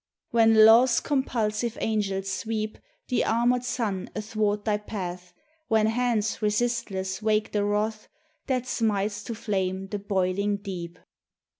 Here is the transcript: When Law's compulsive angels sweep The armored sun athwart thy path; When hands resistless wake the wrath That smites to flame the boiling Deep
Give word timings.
When 0.31 0.65
Law's 0.65 0.99
compulsive 0.99 1.77
angels 1.79 2.27
sweep 2.31 2.79
The 3.09 3.23
armored 3.23 3.63
sun 3.63 4.09
athwart 4.15 4.65
thy 4.65 4.77
path; 4.77 5.31
When 5.67 5.85
hands 5.85 6.41
resistless 6.41 7.21
wake 7.21 7.51
the 7.51 7.63
wrath 7.63 8.07
That 8.47 8.65
smites 8.65 9.23
to 9.25 9.35
flame 9.35 9.89
the 9.89 9.99
boiling 9.99 10.57
Deep 10.57 10.97